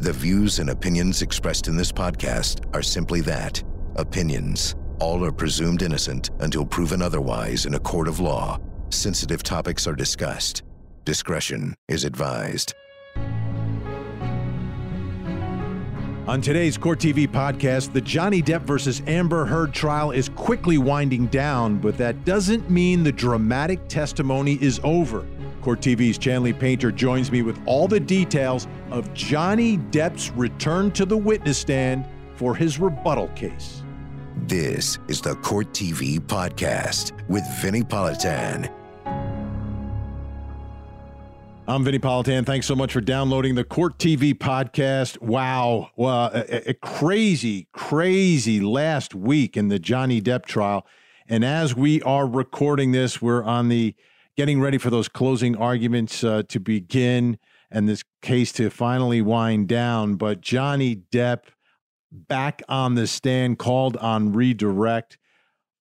[0.00, 3.60] The views and opinions expressed in this podcast are simply that
[3.96, 4.76] opinions.
[5.00, 8.60] All are presumed innocent until proven otherwise in a court of law.
[8.90, 10.62] Sensitive topics are discussed.
[11.04, 12.74] Discretion is advised.
[16.28, 21.26] On today's Court TV podcast, the Johnny Depp versus Amber Heard trial is quickly winding
[21.26, 25.26] down, but that doesn't mean the dramatic testimony is over.
[25.60, 31.04] Court TV's Chanley Painter joins me with all the details of Johnny Depp's return to
[31.04, 33.82] the witness stand for his rebuttal case.
[34.46, 38.72] This is the Court TV podcast with Vinnie Politan.
[41.66, 42.46] I'm Vinnie Politan.
[42.46, 45.20] Thanks so much for downloading the Court TV podcast.
[45.20, 45.90] Wow.
[45.96, 50.86] Well, a, a, crazy, crazy last week in the Johnny Depp trial.
[51.28, 53.94] And as we are recording this, we're on the
[54.38, 57.36] getting ready for those closing arguments uh, to begin
[57.72, 60.14] and this case to finally wind down.
[60.14, 61.46] But Johnny Depp
[62.12, 65.18] back on the stand, called on redirect.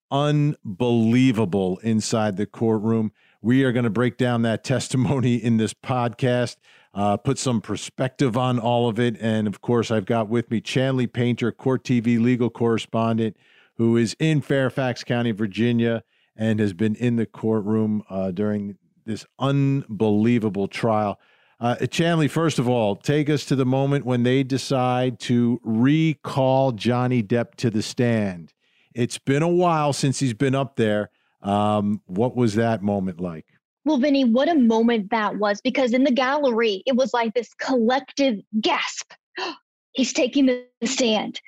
[0.10, 3.12] Unbelievable inside the courtroom.
[3.44, 6.56] We are going to break down that testimony in this podcast,
[6.96, 9.18] uh, put some perspective on all of it.
[9.22, 13.38] And of course, I've got with me Chanley Painter, Court TV legal correspondent,
[13.76, 16.04] who is in Fairfax County, Virginia
[16.38, 21.20] and has been in the courtroom uh, during this unbelievable trial.
[21.60, 26.72] Uh, Chanley, first of all, take us to the moment when they decide to recall
[26.72, 28.54] Johnny Depp to the stand.
[28.94, 31.10] It's been a while since he's been up there.
[31.42, 33.46] Um, what was that moment like?
[33.86, 37.54] Well, Vinnie, what a moment that was because in the gallery, it was like this
[37.54, 39.14] collective gasp.
[39.94, 41.40] He's taking the stand.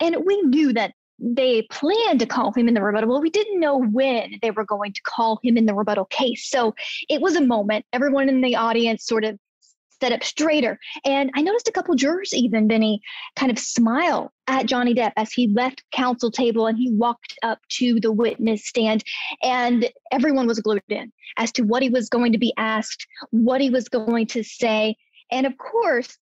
[0.00, 3.08] And we knew that they planned to call him in the rebuttal.
[3.08, 6.48] Well, we didn't know when they were going to call him in the rebuttal case.
[6.48, 6.74] So
[7.08, 7.84] it was a moment.
[7.92, 9.38] Everyone in the audience sort of
[10.00, 10.78] set up straighter.
[11.04, 13.00] And I noticed a couple jurors, even Vinnie,
[13.36, 17.58] kind of smile at Johnny Depp as he left counsel table and he walked up
[17.70, 19.02] to the witness stand.
[19.42, 23.60] And everyone was glued in as to what he was going to be asked, what
[23.60, 24.96] he was going to say.
[25.30, 26.16] And of course,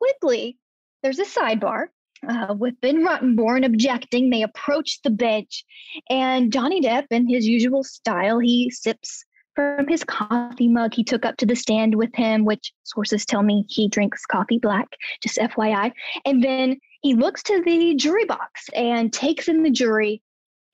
[0.00, 0.58] quickly,
[1.02, 1.88] there's a sidebar
[2.26, 5.64] uh, with Ben Rottenborn objecting, they approach the bench,
[6.08, 9.24] and Johnny Depp, in his usual style, he sips
[9.54, 13.42] from his coffee mug he took up to the stand with him, which sources tell
[13.42, 14.86] me he drinks coffee black,
[15.20, 15.90] just FYI.
[16.24, 20.22] And then he looks to the jury box and takes in the jury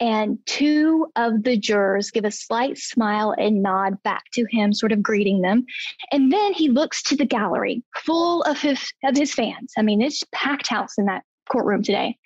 [0.00, 4.92] and two of the jurors give a slight smile and nod back to him, sort
[4.92, 5.64] of greeting them.
[6.12, 9.72] And then he looks to the gallery full of his, of his fans.
[9.78, 12.16] I mean, it's packed house in that courtroom today.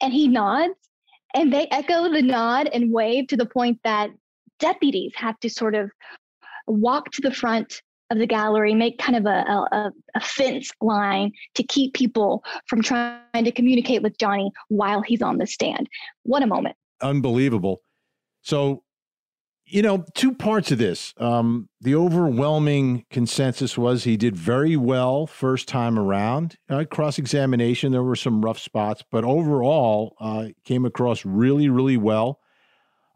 [0.00, 0.74] And he nods
[1.34, 4.10] and they echo the nod and wave to the point that
[4.58, 5.90] deputies have to sort of
[6.66, 11.30] walk to the front of the gallery, make kind of a, a, a, fence line
[11.54, 15.88] to keep people from trying to communicate with Johnny while he's on the stand.
[16.24, 16.74] What a moment.
[17.00, 17.82] Unbelievable.
[18.42, 18.82] So
[19.70, 21.14] you know, two parts of this.
[21.18, 26.56] Um, the overwhelming consensus was he did very well first time around.
[26.68, 31.96] Uh, Cross examination, there were some rough spots, but overall, uh, came across really, really
[31.96, 32.40] well.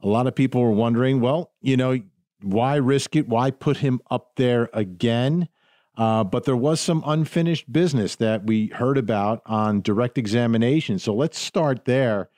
[0.03, 1.98] A lot of people were wondering, well, you know,
[2.41, 3.28] why risk it?
[3.28, 5.48] Why put him up there again?
[5.97, 10.98] Uh, but there was some unfinished business that we heard about on direct examination.
[10.98, 12.31] So let's start there.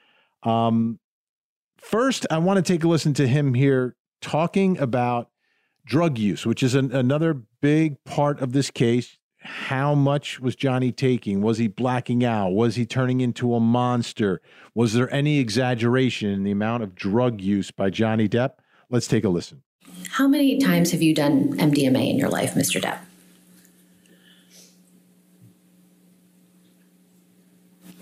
[0.43, 1.01] Um,
[1.79, 5.31] first, I want to take a listen to him here talking about
[5.85, 9.17] drug use, which is an, another big part of this case.
[9.39, 11.41] How much was Johnny taking?
[11.41, 12.51] Was he blacking out?
[12.51, 14.41] Was he turning into a monster?
[14.75, 18.55] Was there any exaggeration in the amount of drug use by Johnny Depp?
[18.91, 19.63] Let's take a listen.
[20.11, 22.81] How many times have you done MDMA in your life, Mr.
[22.81, 22.99] Depp?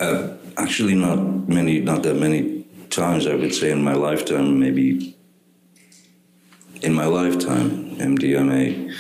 [0.01, 1.17] Uh, actually, not
[1.49, 3.27] many, not that many times.
[3.27, 5.17] I would say in my lifetime, maybe
[6.85, 8.93] in my lifetime, MDMA,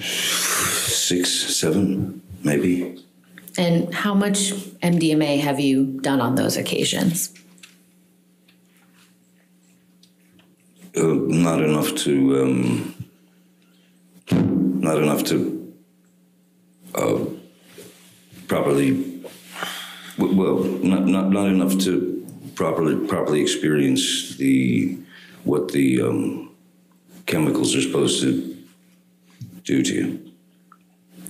[0.00, 3.04] six, seven, maybe.
[3.58, 7.32] And how much MDMA have you done on those occasions?
[10.96, 12.94] Uh, not enough to, um,
[14.30, 15.74] not enough to
[16.94, 17.18] uh,
[18.48, 19.22] properly,
[20.16, 22.14] well, not, not, not enough to
[22.54, 24.98] properly properly experience the
[25.44, 26.45] what the um,
[27.26, 28.56] chemicals are supposed to
[29.64, 30.32] do to you.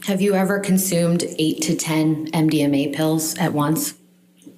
[0.07, 3.95] Have you ever consumed eight to 10 MDMA pills at once?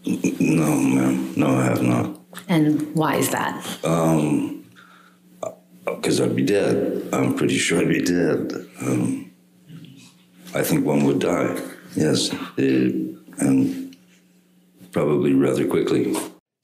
[0.05, 1.33] No, ma'am.
[1.37, 2.21] No, I have not.
[2.49, 3.85] And why is that?
[3.85, 4.65] Um,
[5.87, 7.09] because I'd be dead.
[7.13, 8.53] I'm pretty sure I'd be dead.
[8.83, 9.31] Um,
[10.55, 11.59] I think one would die.
[11.95, 12.63] Yes, uh,
[13.39, 13.97] and
[14.93, 16.15] probably rather quickly.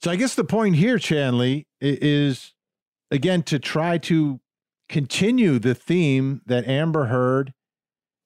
[0.03, 2.53] So I guess the point here, Chanley, is
[3.11, 4.39] again to try to
[4.89, 7.53] continue the theme that Amber Heard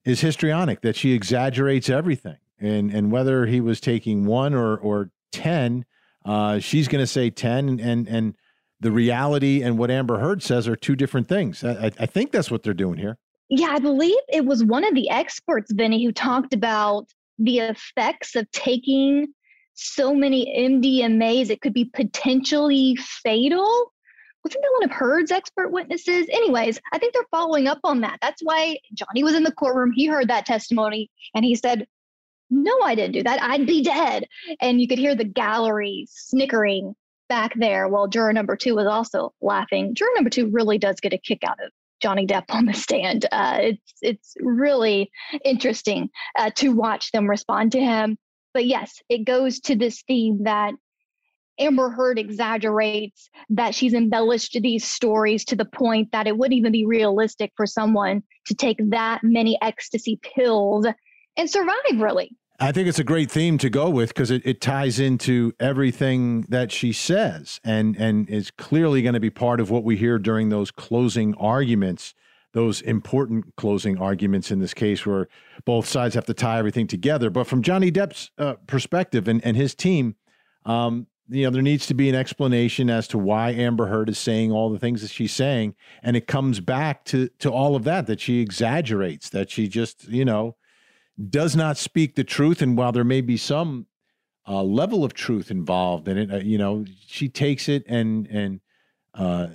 [0.06, 2.38] is histrionic, that she exaggerates everything.
[2.60, 5.86] And and whether he was taking one or or ten,
[6.26, 8.36] uh, she's going to say ten, and and
[8.82, 11.64] the reality and what Amber Heard says are two different things.
[11.64, 13.18] I, I think that's what they're doing here.
[13.50, 17.08] Yeah, I believe it was one of the experts, Vinny, who talked about
[17.40, 19.28] the effects of taking
[19.74, 21.50] so many MDMAs.
[21.50, 23.92] It could be potentially fatal
[24.44, 26.28] wasn't that one of Heard's expert witnesses?
[26.32, 28.20] Anyways, I think they're following up on that.
[28.22, 29.92] That's why Johnny was in the courtroom.
[29.92, 31.88] He heard that testimony and he said,
[32.50, 33.42] No, I didn't do that.
[33.42, 34.26] I'd be dead.
[34.62, 36.96] And you could hear the gallery snickering
[37.28, 39.94] back there while juror number two was also laughing.
[39.94, 41.72] Juror number two really does get a kick out of
[42.02, 43.26] Johnny Depp on the stand.
[43.32, 45.12] Uh, it's it's really
[45.44, 48.18] interesting uh, to watch them respond to him.
[48.54, 50.74] But yes, it goes to this theme that
[51.60, 56.72] Amber Heard exaggerates that she's embellished these stories to the point that it wouldn't even
[56.72, 60.88] be realistic for someone to take that many ecstasy pills
[61.38, 62.32] and survive, really.
[62.62, 66.42] I think it's a great theme to go with because it, it ties into everything
[66.50, 70.20] that she says and, and is clearly going to be part of what we hear
[70.20, 72.14] during those closing arguments,
[72.52, 75.30] those important closing arguments in this case where
[75.64, 77.30] both sides have to tie everything together.
[77.30, 80.16] But from Johnny Depp's uh, perspective and, and his team,
[80.66, 84.18] um, you know, there needs to be an explanation as to why Amber Heard is
[84.18, 85.76] saying all the things that she's saying.
[86.02, 90.08] And it comes back to, to all of that, that she exaggerates, that she just,
[90.08, 90.56] you know,
[91.30, 92.62] does not speak the truth.
[92.62, 93.86] And while there may be some
[94.48, 98.62] uh, level of truth involved in it, uh, you know, she takes it and, and,
[99.14, 99.48] uh,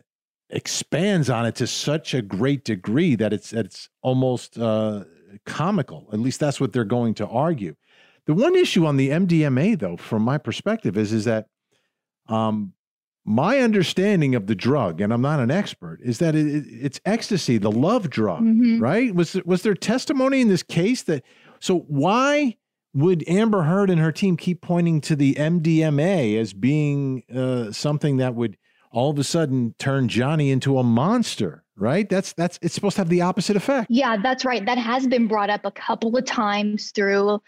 [0.51, 5.03] expands on it to such a great degree that it's, that it's almost, uh,
[5.45, 6.09] comical.
[6.13, 7.75] At least that's what they're going to argue.
[8.27, 11.49] The one issue on the MDMA, though, from my perspective, is is that
[12.29, 12.73] um,
[13.25, 17.01] my understanding of the drug, and I'm not an expert, is that it, it, it's
[17.05, 18.81] ecstasy, the love drug, mm-hmm.
[18.81, 19.15] right?
[19.15, 21.25] Was was there testimony in this case that?
[21.61, 22.57] So why
[22.93, 28.19] would Amber Heard and her team keep pointing to the MDMA as being uh, something
[28.19, 28.59] that would
[28.93, 31.65] all of a sudden turn Johnny into a monster?
[31.77, 32.09] Right?
[32.09, 33.91] That's that's it's supposed to have the opposite effect.
[33.91, 34.65] Yeah, that's right.
[34.65, 37.41] That has been brought up a couple of times through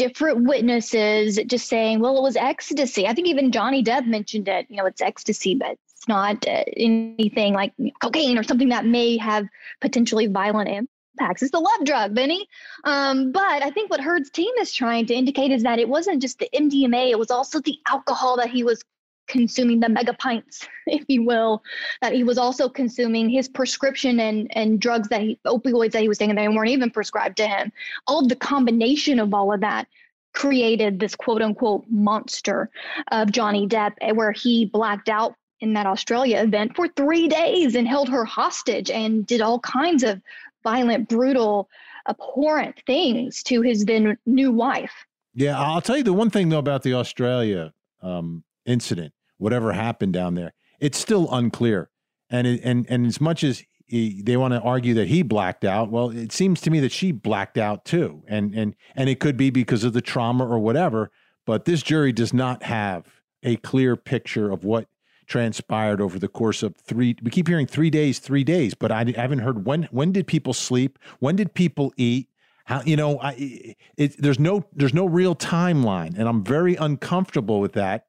[0.00, 3.06] different witnesses just saying, well, it was ecstasy.
[3.06, 4.64] I think even Johnny Depp mentioned it.
[4.70, 9.18] You know, it's ecstasy, but it's not uh, anything like cocaine or something that may
[9.18, 9.46] have
[9.82, 11.42] potentially violent impacts.
[11.42, 12.46] It's the love drug, Vinnie.
[12.84, 16.22] Um, but I think what Heard's team is trying to indicate is that it wasn't
[16.22, 18.82] just the MDMA, it was also the alcohol that he was
[19.30, 21.62] consuming the mega pints, if you will,
[22.02, 26.08] that he was also consuming his prescription and, and drugs that he, opioids that he
[26.08, 27.72] was taking that weren't even prescribed to him.
[28.06, 29.86] All the combination of all of that
[30.32, 32.70] created this quote unquote monster
[33.10, 37.74] of Johnny Depp, eh, where he blacked out in that Australia event for three days
[37.74, 40.20] and held her hostage and did all kinds of
[40.62, 41.68] violent, brutal,
[42.08, 44.92] abhorrent things to his then new wife.
[45.34, 47.72] Yeah, I'll tell you the one thing though about the Australia
[48.02, 50.52] um, incident whatever happened down there.
[50.78, 51.90] It's still unclear.
[52.28, 55.90] And and and as much as he, they want to argue that he blacked out,
[55.90, 58.22] well, it seems to me that she blacked out too.
[58.28, 61.10] And and and it could be because of the trauma or whatever,
[61.44, 63.06] but this jury does not have
[63.42, 64.86] a clear picture of what
[65.26, 69.02] transpired over the course of three we keep hearing 3 days 3 days but I,
[69.16, 72.28] I haven't heard when when did people sleep when did people eat
[72.64, 77.60] how you know I, it, there's no there's no real timeline and i'm very uncomfortable
[77.60, 78.06] with that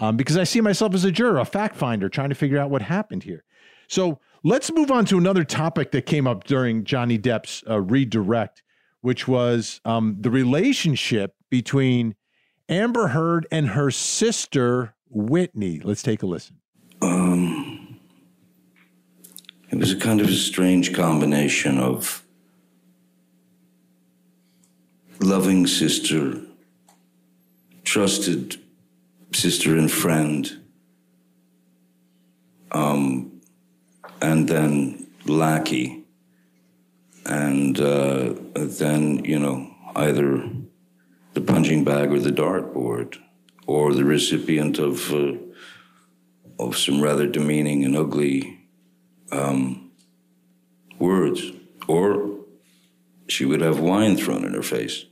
[0.00, 2.70] um, because I see myself as a juror, a fact finder, trying to figure out
[2.70, 3.44] what happened here.
[3.88, 8.62] So let's move on to another topic that came up during Johnny Depp's uh, redirect,
[9.00, 12.16] which was um, the relationship between
[12.68, 15.80] Amber Heard and her sister Whitney.
[15.80, 16.56] Let's take a listen.
[17.02, 18.00] Um,
[19.70, 22.24] it was a kind of a strange combination of
[25.20, 26.40] loving sister,
[27.84, 28.63] trusted
[29.34, 30.60] sister and friend,
[32.72, 33.40] um,
[34.20, 36.04] and then lackey,
[37.26, 40.48] and uh, then you know either
[41.34, 43.18] the punching bag or the dartboard,
[43.66, 45.32] or the recipient of uh,
[46.58, 48.60] of some rather demeaning and ugly
[49.32, 49.90] um,
[50.98, 51.50] words,
[51.88, 52.38] or
[53.28, 55.06] she would have wine thrown in her face.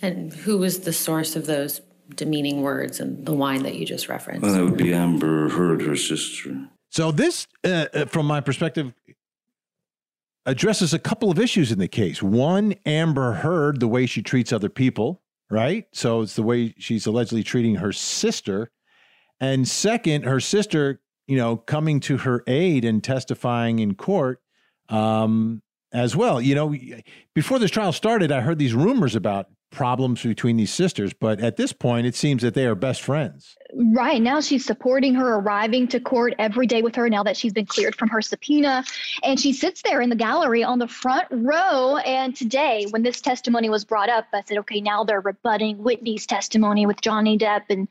[0.00, 1.80] And who was the source of those
[2.16, 4.42] demeaning words and the wine that you just referenced.
[4.42, 4.92] Well, that would be.
[4.92, 5.48] Amber.
[5.48, 6.68] Heard, her sister.
[6.90, 8.92] So this, uh, uh, from my perspective,
[10.44, 12.22] addresses a couple of issues in the case.
[12.22, 15.86] One, Amber Heard, the way she treats other people, right?
[15.92, 18.70] So it's the way she's allegedly treating her sister.
[19.40, 24.40] And second, her sister, you know, coming to her aid and testifying in court
[24.88, 26.40] um, as well.
[26.40, 26.76] You know,
[27.34, 31.56] before this trial started, I heard these rumors about problems between these sisters, but at
[31.56, 33.56] this point, it seems that they are best friends.
[33.74, 34.20] Right.
[34.20, 37.66] Now she's supporting her, arriving to court every day with her now that she's been
[37.66, 38.84] cleared from her subpoena.
[39.22, 41.96] And she sits there in the gallery on the front row.
[41.96, 46.26] And today, when this testimony was brought up, I said, okay, now they're rebutting Whitney's
[46.26, 47.62] testimony with Johnny Depp.
[47.70, 47.88] And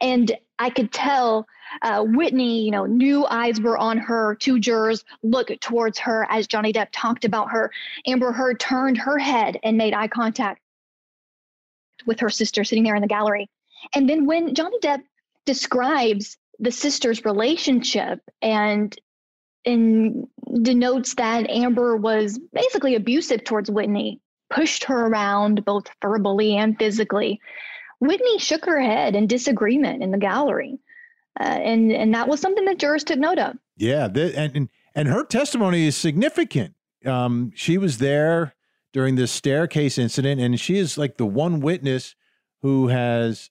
[0.00, 1.46] and I could tell
[1.82, 4.34] uh, Whitney, you know, new eyes were on her.
[4.34, 7.70] Two jurors looked towards her as Johnny Depp talked about her.
[8.06, 10.60] Amber Heard turned her head and made eye contact
[12.06, 13.48] with her sister sitting there in the gallery.
[13.94, 15.02] And then when Johnny Depp
[15.44, 18.96] describes the sisters' relationship and
[19.64, 20.26] and
[20.62, 27.40] denotes that Amber was basically abusive towards Whitney, pushed her around both verbally and physically.
[28.00, 30.78] Whitney shook her head in disagreement in the gallery.
[31.38, 33.56] Uh, and and that was something that jurors took note of.
[33.76, 36.74] Yeah, the, and, and and her testimony is significant.
[37.04, 38.54] Um, she was there
[38.92, 42.14] during this staircase incident, and she is like the one witness
[42.62, 43.50] who has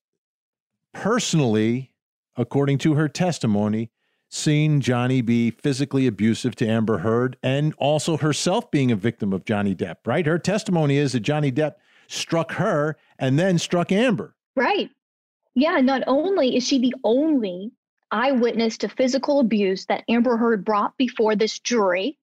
[0.94, 1.94] personally,
[2.36, 3.92] according to her testimony,
[4.30, 9.46] seen Johnny be physically abusive to Amber Heard and also herself being a victim of
[9.46, 10.26] Johnny Depp, right?
[10.26, 11.76] Her testimony is that Johnny Depp
[12.08, 14.36] struck her and then struck Amber.
[14.56, 14.90] Right.
[15.56, 17.72] Yeah, not only is she the only
[18.12, 22.18] eyewitness to physical abuse that Amber Heard brought before this jury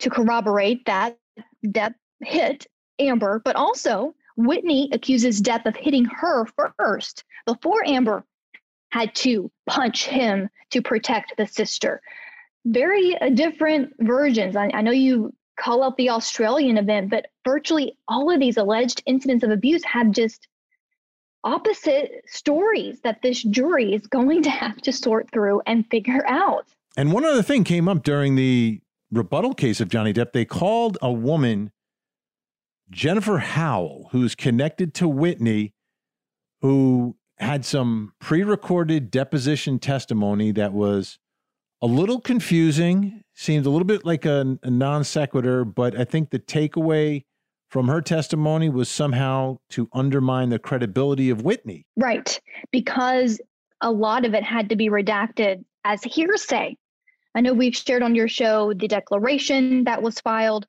[0.00, 1.18] to corroborate that
[1.64, 2.66] Depp hit
[2.98, 6.46] Amber, but also Whitney accuses Depp of hitting her
[6.78, 8.24] first before Amber
[8.90, 12.00] had to punch him to protect the sister.
[12.64, 14.56] Very uh, different versions.
[14.56, 19.02] I, I know you call out the Australian event, but virtually all of these alleged
[19.06, 20.48] incidents of abuse have just
[21.44, 26.66] opposite stories that this jury is going to have to sort through and figure out.
[26.96, 28.80] And one other thing came up during the
[29.10, 30.32] rebuttal case of Johnny Depp.
[30.32, 31.70] They called a woman
[32.90, 35.74] Jennifer Howell, who's connected to Whitney,
[36.60, 41.18] who had some pre recorded deposition testimony that was
[41.82, 46.30] a little confusing, seemed a little bit like a, a non sequitur, but I think
[46.30, 47.24] the takeaway
[47.68, 51.86] from her testimony was somehow to undermine the credibility of Whitney.
[51.96, 52.40] Right,
[52.70, 53.40] because
[53.80, 56.76] a lot of it had to be redacted as hearsay.
[57.34, 60.66] I know we've shared on your show the declaration that was filed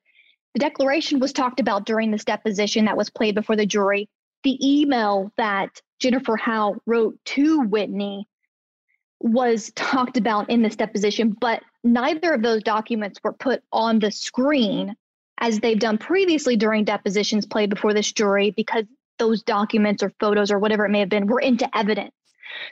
[0.54, 4.10] the declaration was talked about during this deposition that was played before the jury.
[4.44, 8.28] The email that Jennifer Howell wrote to Whitney
[9.20, 14.12] was talked about in this deposition, but neither of those documents were put on the
[14.12, 14.96] screen
[15.40, 18.86] as they've done previously during depositions played before this jury because
[19.20, 22.12] those documents or photos or whatever it may have been were into evidence.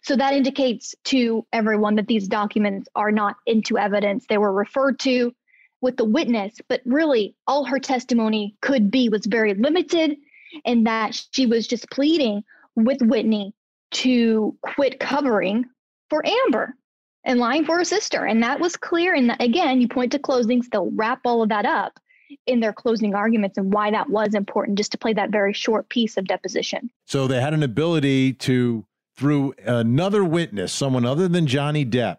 [0.04, 4.26] So that indicates to everyone that these documents are not into evidence.
[4.28, 5.34] They were referred to,
[5.82, 10.18] with the witness, but really all her testimony could be was very limited
[10.66, 12.44] and that she was just pleading
[12.76, 13.54] with Whitney
[13.92, 15.66] to quit covering
[16.10, 16.76] for Amber
[17.24, 18.26] and lying for her sister.
[18.26, 19.14] And that was clear.
[19.16, 22.00] And again, you point to closings, they'll wrap all of that up
[22.48, 25.90] in their closing arguments and why that was important just to play that very short
[25.90, 26.90] piece of deposition.
[27.06, 32.18] So they had an ability to, through another witness, someone other than Johnny Depp,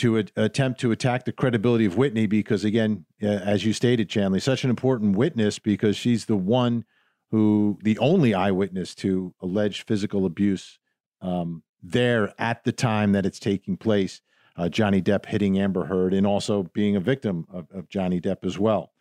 [0.00, 4.08] to a, attempt to attack the credibility of Whitney because, again, uh, as you stated,
[4.08, 6.84] Chanley, such an important witness because she's the one
[7.30, 10.78] who, the only eyewitness to alleged physical abuse
[11.20, 14.20] um, there at the time that it's taking place.
[14.56, 18.44] Uh, Johnny Depp hitting Amber Heard and also being a victim of, of Johnny Depp
[18.44, 18.92] as well.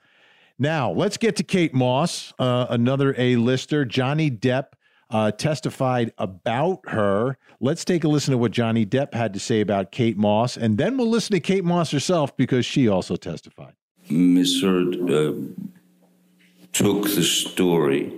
[0.57, 3.85] Now, let's get to Kate Moss, uh, another A-lister.
[3.85, 4.73] Johnny Depp
[5.09, 7.37] uh, testified about her.
[7.59, 10.77] Let's take a listen to what Johnny Depp had to say about Kate Moss, and
[10.77, 13.73] then we'll listen to Kate Moss herself because she also testified.
[14.09, 15.33] Miss uh,
[16.73, 18.13] took the story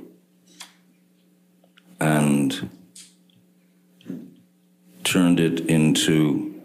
[1.99, 2.69] and
[5.03, 6.61] turned it into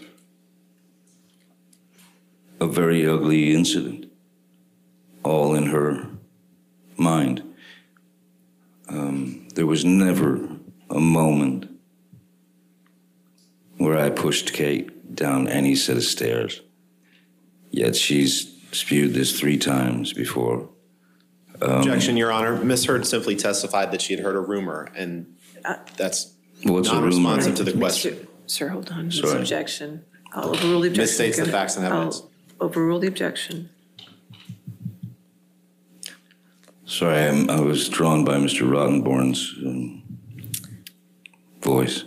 [2.61, 4.11] a very ugly incident,
[5.23, 6.09] all in her
[6.97, 7.43] mind.
[8.89, 10.39] Um, there was never
[10.91, 11.69] a moment
[13.79, 16.61] where I pushed Kate down any set of stairs.
[17.71, 20.69] Yet she's spewed this three times before.
[21.61, 22.63] Um, Objection, Your Honor.
[22.63, 22.85] Ms.
[22.85, 25.37] Heard simply testified that she had heard a rumor, and
[25.97, 28.29] that's What's non-responsive to the question.
[28.47, 29.07] Sir, hold on.
[29.07, 29.41] This Sorry.
[29.41, 30.05] objection.
[30.33, 31.27] I'll overrule the objection.
[31.27, 32.21] Misstates the facts and evidence.
[32.61, 33.71] I'll overrule the objection.
[36.87, 38.63] Sorry, I'm, i was drawn by Mr.
[38.63, 40.05] Rottenborn's um,
[41.61, 42.05] voice.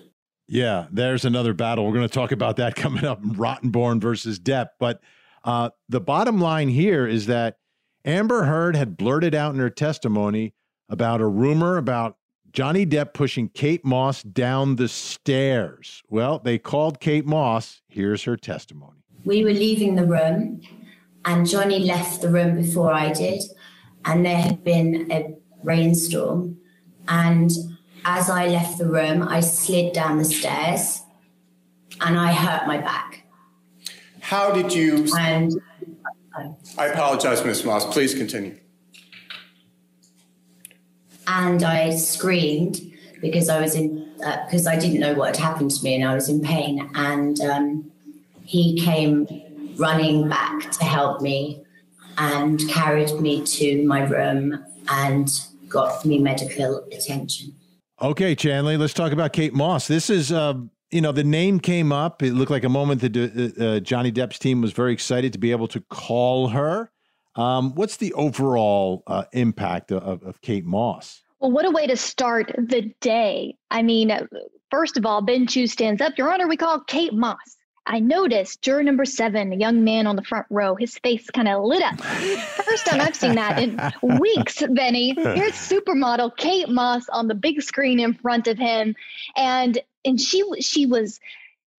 [0.47, 1.85] Yeah, there's another battle.
[1.85, 4.69] We're going to talk about that coming up Rottenborn versus Depp.
[4.79, 5.01] But
[5.43, 7.57] uh, the bottom line here is that
[8.05, 10.53] Amber Heard had blurted out in her testimony
[10.87, 12.15] about a rumor about
[12.53, 16.01] Johnny Depp pushing Kate Moss down the stairs.
[16.07, 17.81] Well, they called Kate Moss.
[17.89, 19.03] Here's her testimony.
[19.25, 20.61] We were leaving the room,
[21.25, 23.43] and Johnny left the room before I did.
[24.05, 26.57] And there had been a rainstorm.
[27.07, 27.51] And
[28.05, 31.01] as I left the room, I slid down the stairs
[32.01, 33.25] and I hurt my back.
[34.21, 35.07] How did you?
[35.17, 35.53] And
[36.77, 37.85] I apologize, Miss Moss.
[37.85, 38.57] Please continue.
[41.27, 42.79] And I screamed
[43.21, 46.07] because I was in uh, because I didn't know what had happened to me and
[46.07, 46.89] I was in pain.
[46.95, 47.91] And um,
[48.43, 49.27] he came
[49.77, 51.63] running back to help me
[52.19, 55.29] and carried me to my room and
[55.67, 57.55] got me medical attention.
[58.01, 59.87] Okay, Chanley, let's talk about Kate Moss.
[59.87, 60.53] This is, uh,
[60.91, 62.21] you know, the name came up.
[62.21, 65.39] It looked like a moment that uh, uh, Johnny Depp's team was very excited to
[65.39, 66.91] be able to call her.
[67.35, 71.21] Um, what's the overall uh, impact of, of Kate Moss?
[71.39, 73.55] Well, what a way to start the day.
[73.71, 74.11] I mean,
[74.71, 76.17] first of all, Ben Chew stands up.
[76.17, 77.37] Your Honor, we call Kate Moss.
[77.89, 81.47] I noticed juror number seven, a young man on the front row, his face kind
[81.47, 81.99] of lit up.
[81.99, 83.79] First time I've seen that in
[84.19, 85.15] weeks, Vinnie.
[85.15, 88.95] Here's supermodel Kate Moss on the big screen in front of him.
[89.35, 91.19] And and she she was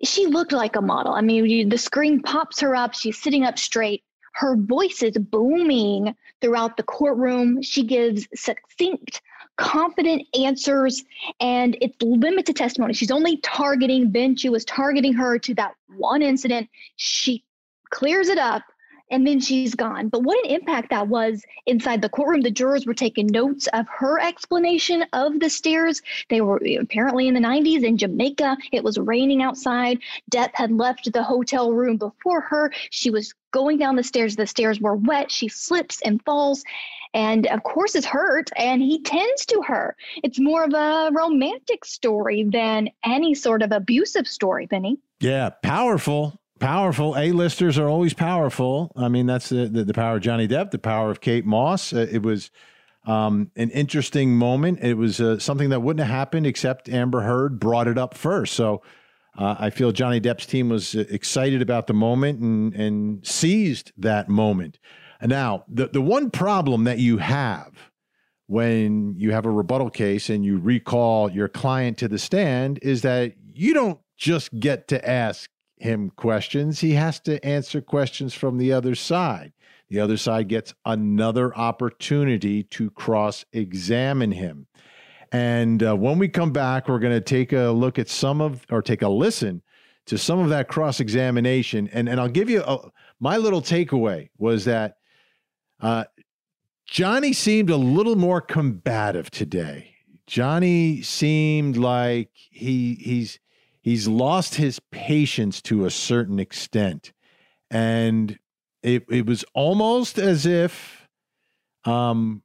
[0.02, 1.12] she looked like a model.
[1.12, 2.95] I mean, the screen pops her up.
[2.95, 4.02] She's sitting up straight.
[4.35, 7.62] Her voice is booming throughout the courtroom.
[7.62, 9.23] She gives succinct
[9.57, 11.04] confident answers
[11.40, 12.95] and it's limited testimony.
[12.95, 14.37] She's only targeting Ben.
[14.37, 16.69] She was targeting her to that one incident.
[16.97, 17.45] She
[17.90, 18.62] clears it up
[19.11, 20.09] and then she's gone.
[20.09, 22.42] But what an impact that was inside the courtroom.
[22.42, 26.00] The jurors were taking notes of her explanation of the stairs.
[26.28, 28.57] They were apparently in the 90s in Jamaica.
[28.73, 29.98] It was raining outside.
[30.31, 32.72] Depp had left the hotel room before her.
[32.90, 34.37] She was going down the stairs.
[34.37, 35.31] The stairs were wet.
[35.31, 36.62] She slips and falls
[37.14, 39.96] and of course is hurt and he tends to her.
[40.23, 44.99] It's more of a romantic story than any sort of abusive story vinnie.
[45.20, 47.16] Yeah powerful powerful.
[47.16, 48.92] A-listers are always powerful.
[48.96, 51.92] I mean that's the, the, the power of johnny depp the power of kate moss.
[51.92, 52.51] Uh, it was
[53.07, 54.81] um, an interesting moment.
[54.83, 58.55] It was uh, something that wouldn't have happened except amber heard brought it up first.
[58.55, 58.83] So
[59.38, 63.92] uh, I feel Johnny Depp's team was uh, excited about the moment and, and seized
[63.96, 64.79] that moment.
[65.22, 67.72] Now, the, the one problem that you have
[68.46, 73.02] when you have a rebuttal case and you recall your client to the stand is
[73.02, 78.59] that you don't just get to ask him questions, he has to answer questions from
[78.59, 79.52] the other side.
[79.88, 84.66] The other side gets another opportunity to cross examine him.
[85.33, 88.66] And uh, when we come back, we're going to take a look at some of,
[88.70, 89.62] or take a listen
[90.06, 91.88] to some of that cross examination.
[91.92, 94.96] And, and I'll give you a, my little takeaway was that
[95.81, 96.05] uh,
[96.87, 99.95] Johnny seemed a little more combative today.
[100.27, 103.38] Johnny seemed like he he's
[103.81, 107.12] he's lost his patience to a certain extent,
[107.71, 108.38] and
[108.83, 111.09] it it was almost as if
[111.85, 112.43] um,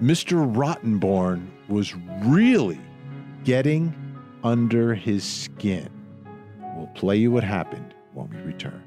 [0.00, 0.54] Mr.
[0.54, 1.94] Rottenborn was
[2.24, 2.80] really
[3.44, 3.94] getting
[4.44, 5.88] under his skin.
[6.76, 8.85] We'll play you what happened when we return.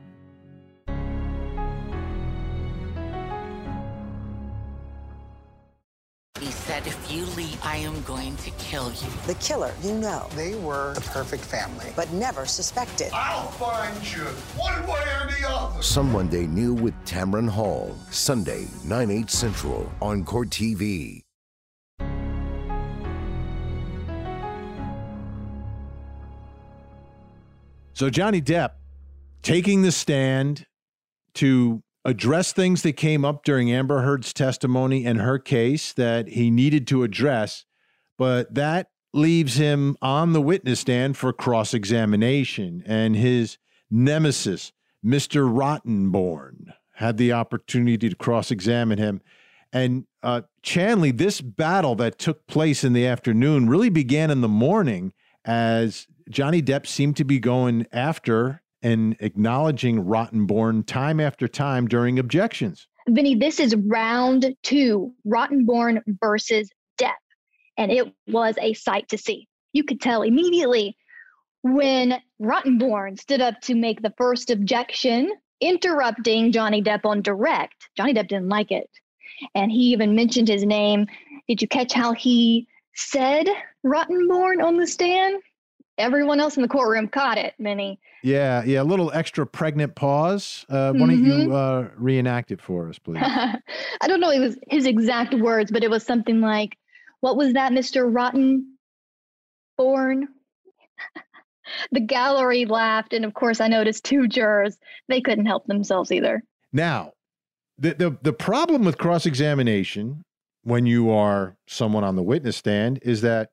[6.79, 9.09] Said, if you leave, I am going to kill you.
[9.27, 10.27] The killer, you know.
[10.35, 11.91] They were the perfect family.
[11.95, 13.09] But never suspected.
[13.13, 14.23] I'll find you,
[14.57, 15.81] one way or the other.
[15.81, 17.95] Someone They Knew with Tamron Hall.
[18.11, 21.21] Sunday, 9, 8 Central on Court TV.
[27.93, 28.71] So Johnny Depp
[29.41, 30.65] taking the stand
[31.33, 36.49] to address things that came up during Amber Heard's testimony and her case that he
[36.49, 37.65] needed to address,
[38.17, 42.83] but that leaves him on the witness stand for cross examination.
[42.85, 43.57] And his
[43.89, 44.71] nemesis,
[45.03, 45.49] Mr.
[45.51, 49.21] Rottenborn, had the opportunity to cross examine him.
[49.71, 54.47] And uh, Chanley, this battle that took place in the afternoon really began in the
[54.47, 55.13] morning
[55.45, 62.19] as Johnny Depp seemed to be going after and acknowledging Rottenborn time after time during
[62.19, 62.87] objections.
[63.07, 67.11] Vinny, this is round two, Rottenborn versus Depp.
[67.77, 69.47] And it was a sight to see.
[69.73, 70.95] You could tell immediately
[71.61, 77.89] when Rottenborn stood up to make the first objection, interrupting Johnny Depp on direct.
[77.97, 78.89] Johnny Depp didn't like it.
[79.55, 81.07] and he even mentioned his name.
[81.47, 83.47] Did you catch how he said
[83.85, 85.41] Rottenborn on the stand?
[85.99, 87.99] Everyone else in the courtroom caught it, Vinnie.
[88.23, 90.65] Yeah, yeah, a little extra pregnant pause.
[90.69, 93.21] Uh, why don't you uh, reenact it for us, please?
[93.21, 96.77] I don't know it was his exact words, but it was something like,
[97.19, 98.63] "What was that, Mister Rottenborn?"
[101.91, 104.77] the gallery laughed, and of course, I noticed two jurors.
[105.09, 106.43] They couldn't help themselves either.
[106.71, 107.11] Now,
[107.77, 110.23] the the, the problem with cross examination
[110.63, 113.49] when you are someone on the witness stand is that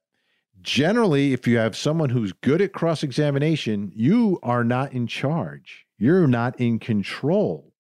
[0.63, 5.87] generally, if you have someone who's good at cross examination, you are not in charge.
[5.99, 7.73] You're not in control.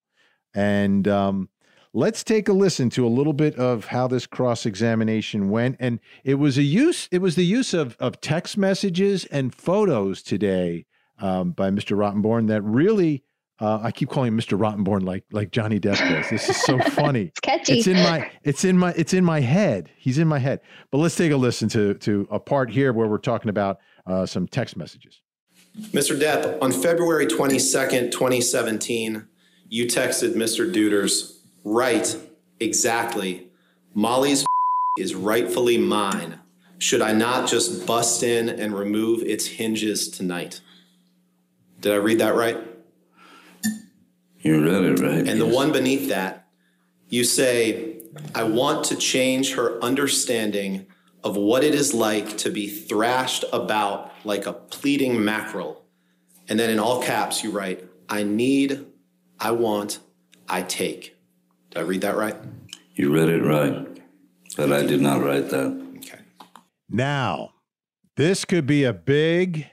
[0.55, 1.49] And um,
[1.93, 5.77] let's take a listen to a little bit of how this cross examination went.
[5.81, 7.09] And it was a use.
[7.11, 10.87] It was the use of of text messages and photos today
[11.19, 11.97] um, by Mr.
[11.97, 13.23] Rottenborn that really.
[13.59, 14.59] Uh, I keep calling him Mr.
[14.59, 16.29] Rottenborn like like Johnny Depp does.
[16.29, 17.27] This is so funny.
[17.27, 17.79] it's catchy.
[17.79, 19.91] It's in my it's in my it's in my head.
[19.97, 20.61] He's in my head.
[20.91, 24.27] But let's take a listen to to a part here where we're talking about uh,
[24.27, 25.21] some text messages.
[25.93, 26.19] Mr.
[26.19, 29.27] Depp, on February 22nd, 2017,
[29.69, 30.71] you texted Mr.
[30.73, 32.17] Deuters, right,
[32.61, 33.49] exactly.
[33.93, 34.47] Molly's
[34.99, 36.41] is rightfully mine.
[36.79, 40.61] Should I not just bust in and remove its hinges tonight?
[41.81, 42.59] Did I read that right?
[44.47, 45.29] You read it right.
[45.29, 46.47] And the one beneath that,
[47.09, 47.97] you say,
[48.35, 50.87] I want to change her understanding
[51.25, 55.85] of what it is like to be thrashed about like a pleading mackerel.
[56.49, 58.87] And then in all caps, you write, I need,
[59.41, 59.99] I want,
[60.49, 61.17] I take.
[61.71, 62.37] Did I read that right?
[62.95, 64.01] You read it right,
[64.57, 65.97] but I did not write that.
[65.99, 66.21] Okay.
[66.89, 67.51] Now,
[68.17, 69.67] this could be a big,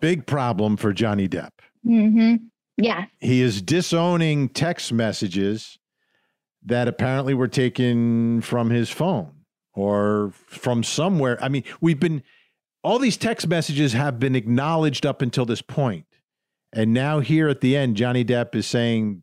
[0.00, 1.50] big problem for Johnny Depp.
[1.84, 2.36] Mm-hmm.
[2.78, 3.06] Yeah.
[3.18, 5.78] He is disowning text messages
[6.64, 9.32] that apparently were taken from his phone
[9.74, 11.36] or from somewhere.
[11.42, 12.22] I mean, we've been,
[12.84, 16.06] all these text messages have been acknowledged up until this point.
[16.72, 19.22] And now, here at the end, Johnny Depp is saying,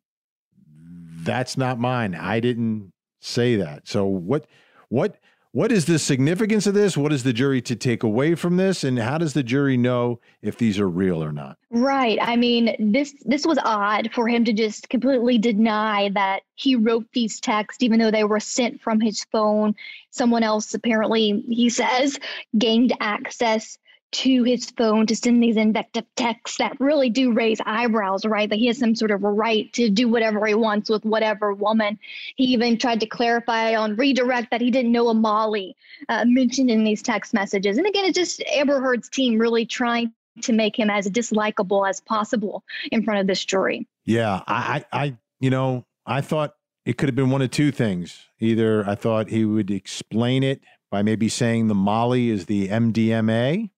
[1.22, 2.15] that's not mine.
[2.15, 2.91] I didn't
[3.22, 3.88] say that.
[3.88, 4.48] So, what,
[4.89, 5.18] what,
[5.56, 6.98] what is the significance of this?
[6.98, 8.84] What is the jury to take away from this?
[8.84, 11.58] And how does the jury know if these are real or not?
[11.70, 12.18] Right.
[12.22, 17.06] I mean, this this was odd for him to just completely deny that he wrote
[17.13, 19.76] these texts, even though they were sent from his phone.
[20.10, 22.20] Someone else apparently, he says,
[22.58, 23.78] gained access
[24.15, 28.49] to his phone to send these invective texts that really do raise eyebrows, right?
[28.49, 31.99] That he has some sort of right to do whatever he wants with whatever woman.
[32.38, 35.75] He even tried to clarify on redirect that he didn't know a Molly
[36.08, 37.78] uh, mentioned in these text messages.
[37.78, 41.99] And again, it's just Amber Heard's team really trying to make him as dislikable as
[41.99, 43.86] possible in front of this jury.
[44.06, 46.54] Yeah, I, I, you know, I thought
[46.86, 48.30] it could have been one of two things.
[48.39, 53.71] Either I thought he would explain it by maybe saying the Molly is the MDMA,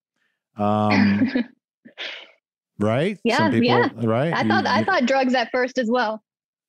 [0.58, 1.30] um,
[2.78, 3.18] right?
[3.24, 3.90] Yeah, Some people, yeah.
[4.04, 4.32] right.
[4.32, 6.22] I You- thought I you- thought drugs at first as well.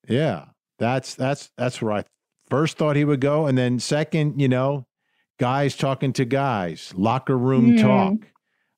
[0.08, 0.46] Yeah,
[0.78, 2.04] that's that's that's where I
[2.48, 4.86] first thought he would go, and then second, you know,
[5.38, 7.82] guys talking to guys, locker room Hmm.
[7.82, 8.14] talk.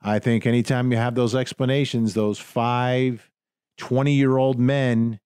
[0.05, 3.31] I think anytime you have those explanations, those five
[3.79, 5.21] 20 year old men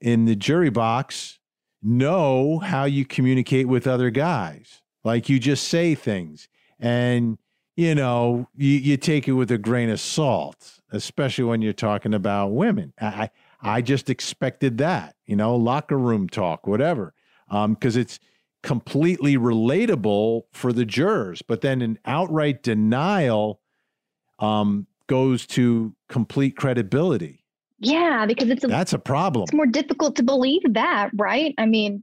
[0.00, 1.38] in the jury box
[1.82, 4.82] know how you communicate with other guys.
[5.04, 7.38] Like you just say things and,
[7.80, 12.12] you know, you, you take it with a grain of salt, especially when you're talking
[12.12, 12.92] about women.
[13.00, 13.30] I,
[13.62, 17.14] I just expected that, you know, locker room talk, whatever,
[17.48, 18.20] because it's
[18.62, 21.40] completely relatable for the jurors.
[21.40, 23.62] But then an outright denial
[24.40, 27.46] um, goes to complete credibility.
[27.78, 29.44] Yeah, because it's a, That's a problem.
[29.44, 31.54] it's more difficult to believe that, right?
[31.56, 32.02] I mean,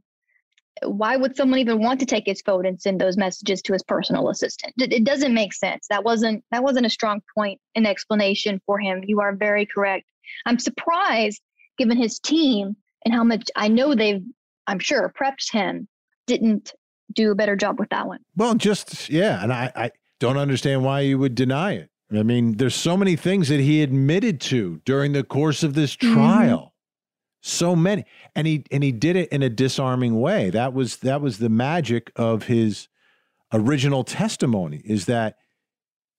[0.84, 3.84] why would someone even want to take his phone and send those messages to his
[3.84, 4.74] personal assistant?
[4.78, 5.88] It, doesn't make sense.
[5.90, 9.04] That wasn't that wasn't a strong point in explanation for him.
[9.06, 10.06] You are very correct.
[10.46, 11.42] I'm surprised,
[11.78, 14.22] given his team and how much I know they've,
[14.68, 15.88] I'm sure, prepped him,
[16.26, 16.74] didn't
[17.14, 18.20] do a better job with that one.
[18.36, 21.90] Well, just yeah, and I, I don't understand why you would deny it.
[22.12, 25.96] I mean, there's so many things that he admitted to during the course of this
[25.96, 26.14] mm-hmm.
[26.14, 26.74] trial.
[27.48, 28.06] So many.
[28.36, 30.50] And he and he did it in a disarming way.
[30.50, 32.90] That was that was the magic of his
[33.54, 35.38] original testimony is that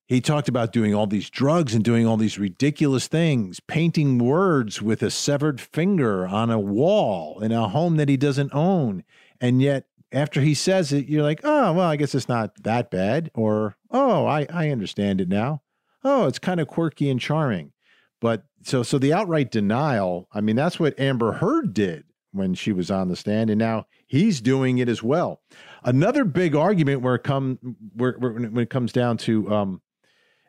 [0.06, 4.80] he talked about doing all these drugs and doing all these ridiculous things, painting words
[4.80, 9.04] with a severed finger on a wall in a home that he doesn't own.
[9.38, 12.90] And yet after he says it, you're like, oh, well, I guess it's not that
[12.90, 13.30] bad.
[13.34, 15.60] Or, oh, I, I understand it now.
[16.02, 17.72] Oh, it's kind of quirky and charming.
[18.20, 22.72] But so so the outright denial, I mean, that's what Amber Heard did when she
[22.72, 25.40] was on the stand, and now he's doing it as well.
[25.84, 27.58] Another big argument where it come
[27.94, 29.82] where, where when it comes down to um,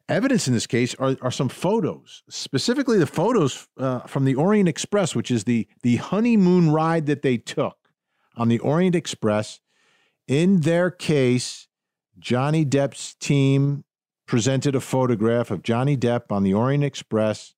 [0.08, 4.68] evidence in this case are, are some photos, specifically the photos uh, from the Orient
[4.68, 7.78] Express, which is the the honeymoon ride that they took
[8.36, 9.60] on the Orient Express.
[10.28, 11.68] In their case,
[12.18, 13.84] Johnny Depp's team
[14.28, 17.56] presented a photograph of Johnny Depp on the Orient Express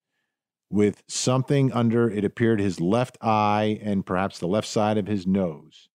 [0.71, 5.27] with something under it appeared his left eye and perhaps the left side of his
[5.27, 5.89] nose.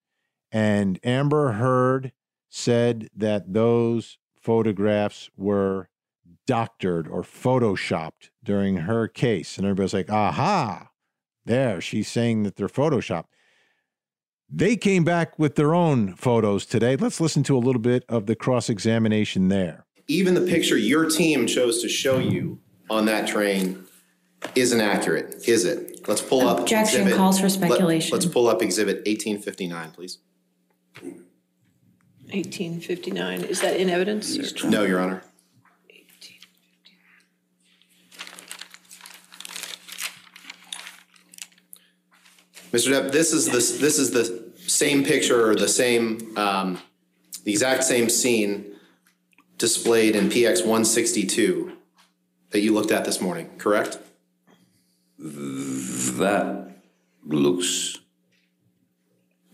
[0.53, 2.13] And Amber Heard
[2.49, 5.89] said that those photographs were
[6.47, 9.57] doctored or photoshopped during her case.
[9.57, 10.91] And everybody's like, aha,
[11.45, 13.27] there, she's saying that they're photoshopped.
[14.49, 16.95] They came back with their own photos today.
[16.95, 19.87] Let's listen to a little bit of the cross examination there.
[20.07, 23.86] Even the picture your team chose to show you on that train
[24.55, 26.07] isn't accurate, is it?
[26.09, 26.61] Let's pull up.
[26.61, 28.13] Objection exhibit- calls for let- speculation.
[28.13, 30.19] Let's pull up exhibit 1859, please.
[32.33, 34.37] 1859, is that in evidence?
[34.65, 35.23] or- No, Your Honor.
[42.73, 42.91] Mr.
[42.93, 46.79] Depp, this is the, this is the same picture or the same, um,
[47.45, 48.75] the exact same scene
[49.57, 51.73] displayed in PX 162
[52.51, 53.99] that you looked at this morning, correct?
[56.19, 56.71] That
[57.25, 57.99] looks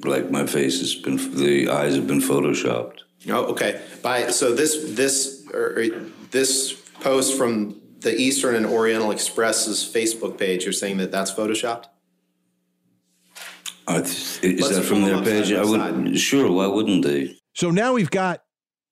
[0.04, 3.00] like my face has been, the eyes have been photoshopped.
[3.28, 3.80] Oh, okay.
[4.02, 5.88] By, so this, this, or, or
[6.30, 11.84] this post from the Eastern and Oriental Express's Facebook page, you're saying that that's photoshopped?
[13.86, 15.52] Uh, Is Let's that from their page?
[15.52, 17.36] I would, sure, why wouldn't they?
[17.54, 18.42] So now we've got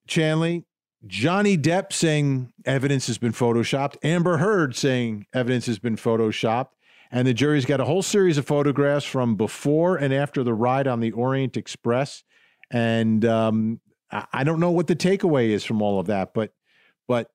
[0.09, 0.65] Chanley,
[1.07, 6.71] Johnny Depp saying evidence has been photoshopped, Amber Heard saying evidence has been photoshopped,
[7.11, 10.87] and the jury's got a whole series of photographs from before and after the ride
[10.87, 12.23] on the Orient Express.
[12.71, 13.81] And um,
[14.33, 16.53] I don't know what the takeaway is from all of that, but
[17.09, 17.31] but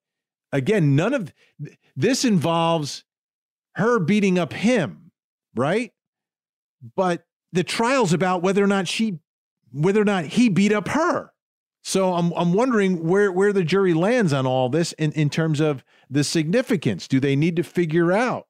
[0.53, 1.33] again, none of
[1.95, 3.03] this involves
[3.75, 5.11] her beating up him,
[5.55, 5.91] right?
[6.95, 9.19] But the trial's about whether or not she
[9.73, 11.31] whether or not he beat up her.
[11.83, 15.59] So I'm I'm wondering where where the jury lands on all this in, in terms
[15.59, 17.07] of the significance.
[17.07, 18.47] Do they need to figure out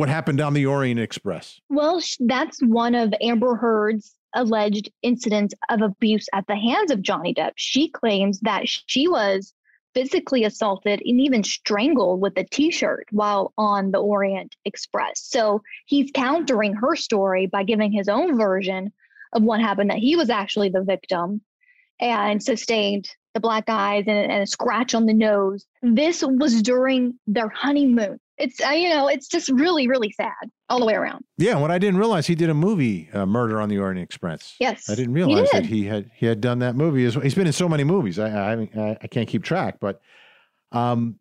[0.00, 1.60] what happened on the Orient Express?
[1.68, 7.34] Well, that's one of Amber Heard's alleged incidents of abuse at the hands of Johnny
[7.34, 7.52] Depp.
[7.56, 9.52] She claims that she was
[9.92, 15.20] physically assaulted and even strangled with a t-shirt while on the Orient Express.
[15.20, 18.94] So he's countering her story by giving his own version
[19.34, 21.42] of what happened that he was actually the victim
[22.00, 25.66] and sustained the black eyes and, and a scratch on the nose.
[25.82, 28.18] This was during their honeymoon.
[28.40, 31.24] It's uh, you know, it's just really really sad all the way around.
[31.36, 34.56] Yeah, what I didn't realize he did a movie, uh, Murder on the Orient Express.
[34.58, 37.04] Yes, I didn't he realize that he had he had done that movie.
[37.04, 37.22] as well.
[37.22, 38.18] He's been in so many movies.
[38.18, 40.00] I I, I, I can't keep track, but
[40.72, 41.18] um,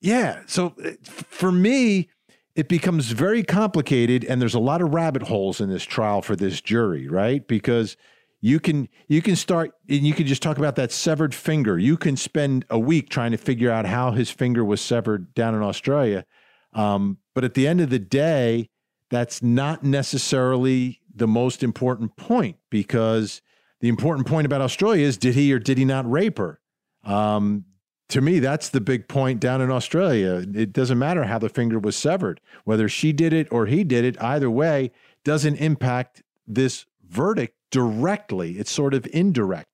[0.00, 0.42] yeah.
[0.46, 2.10] So uh, for me,
[2.54, 6.36] it becomes very complicated, and there's a lot of rabbit holes in this trial for
[6.36, 7.46] this jury, right?
[7.46, 7.96] Because
[8.40, 11.78] you can you can start and you can just talk about that severed finger.
[11.78, 15.54] You can spend a week trying to figure out how his finger was severed down
[15.54, 16.24] in Australia.
[16.72, 18.68] Um, but at the end of the day,
[19.10, 23.42] that's not necessarily the most important point because
[23.80, 26.60] the important point about Australia is did he or did he not rape her?
[27.04, 27.64] Um,
[28.08, 30.44] to me, that's the big point down in Australia.
[30.54, 34.04] It doesn't matter how the finger was severed, whether she did it or he did
[34.04, 34.90] it, either way,
[35.24, 38.58] doesn't impact this verdict directly.
[38.58, 39.68] It's sort of indirect.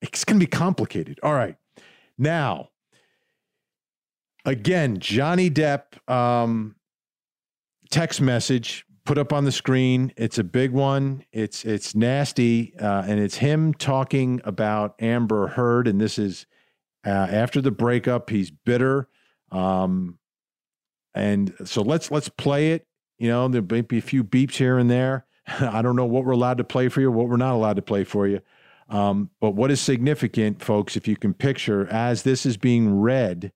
[0.00, 1.18] It's going to be complicated.
[1.22, 1.56] All right.
[2.16, 2.70] Now,
[4.44, 6.76] again, Johnny Depp um,
[7.90, 10.12] text message put up on the screen.
[10.16, 11.24] It's a big one.
[11.32, 15.88] It's it's nasty, uh, and it's him talking about Amber Heard.
[15.88, 16.46] And this is
[17.06, 18.30] uh, after the breakup.
[18.30, 19.08] He's bitter,
[19.50, 20.18] um,
[21.14, 22.86] and so let's let's play it.
[23.18, 25.26] You know, there might be a few beeps here and there.
[25.46, 27.82] I don't know what we're allowed to play for you, what we're not allowed to
[27.82, 28.40] play for you.
[28.88, 33.50] Um, but what is significant, folks, if you can picture, as this is being read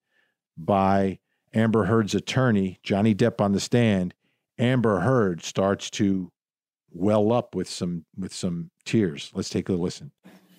[0.59, 1.19] by
[1.55, 4.15] Amber Heard's attorney, Johnny Depp on the stand,
[4.59, 6.33] Amber Heard starts to
[6.91, 9.31] well up with some with some tears.
[9.35, 10.11] Let's take a listen.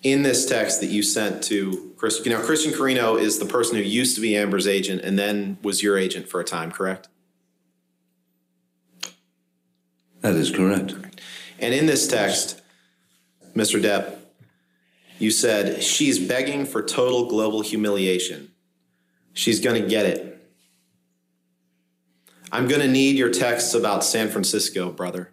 [0.02, 3.76] in this text that you sent to Chris, you know, Christian Carino is the person
[3.76, 7.08] who used to be Amber's agent and then was your agent for a time, correct?
[10.22, 10.94] That is correct.
[11.58, 12.62] And in this text,
[13.54, 13.82] Mr.
[13.82, 14.16] Depp,
[15.18, 18.49] you said she's begging for total global humiliation.
[19.32, 20.30] She's going to get it.
[22.52, 25.32] I'm going to need your texts about San Francisco, brother.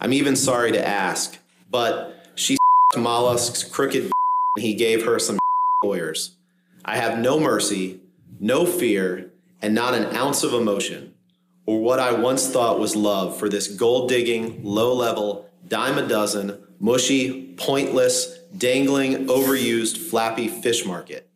[0.00, 1.38] I'm even sorry to ask,
[1.70, 2.56] but she
[2.96, 4.04] Mollusk's crooked
[4.56, 5.38] and he gave her some
[5.84, 6.36] lawyers.
[6.84, 8.00] I have no mercy,
[8.40, 11.14] no fear, and not an ounce of emotion,
[11.66, 16.08] or what I once thought was love for this gold digging, low level, dime a
[16.08, 21.28] dozen, mushy, pointless, dangling, overused, flappy fish market.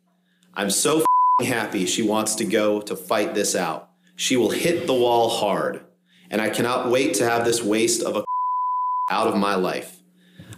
[0.55, 1.05] I'm so
[1.41, 3.89] happy she wants to go to fight this out.
[4.15, 5.83] She will hit the wall hard,
[6.29, 8.23] and I cannot wait to have this waste of a
[9.09, 10.01] out of my life.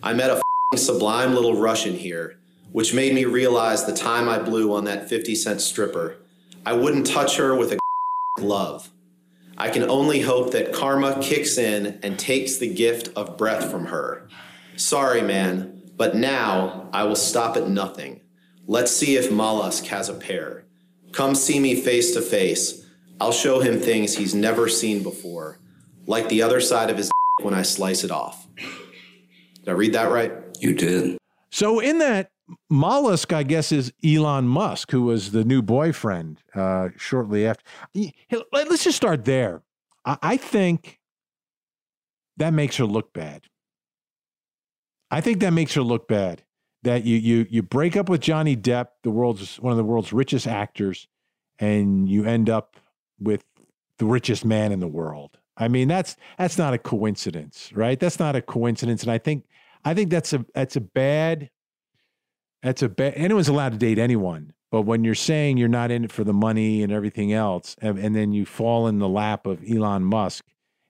[0.03, 0.41] I met a
[0.77, 2.37] sublime little Russian here,
[2.71, 6.17] which made me realize the time I blew on that 50 cent stripper.
[6.65, 7.79] I wouldn't touch her with a
[8.37, 8.91] glove.
[9.57, 13.85] I can only hope that karma kicks in and takes the gift of breath from
[13.85, 14.27] her.
[14.75, 18.19] Sorry, man, but now I will stop at nothing.
[18.67, 20.64] Let's see if Mollusk has a pair.
[21.15, 22.85] Come see me face to face.
[23.21, 25.59] I'll show him things he's never seen before,
[26.07, 27.09] like the other side of his
[27.41, 28.45] when I slice it off.
[28.57, 30.33] Did I read that right?
[30.59, 31.17] You did.
[31.51, 32.31] So in that
[32.69, 37.63] mollusk, I guess, is Elon Musk, who was the new boyfriend uh, shortly after.
[38.51, 39.61] Let's just start there.
[40.03, 40.99] I think
[42.35, 43.45] that makes her look bad.
[45.09, 46.43] I think that makes her look bad.
[46.85, 50.13] That you you you break up with Johnny Depp, the world's one of the world's
[50.13, 51.07] richest actors,
[51.59, 52.77] and you end up
[53.19, 53.43] with
[53.97, 55.37] the richest man in the world.
[55.57, 57.99] I mean, that's that's not a coincidence, right?
[57.99, 59.45] That's not a coincidence, and I think
[59.83, 61.49] I think that's a that's a bad
[62.61, 63.13] that's a bad.
[63.15, 66.33] Anyone's allowed to date anyone, but when you're saying you're not in it for the
[66.33, 70.45] money and everything else, and, and then you fall in the lap of Elon Musk,